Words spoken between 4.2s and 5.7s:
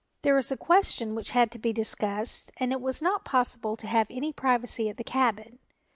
privacy at the cabin.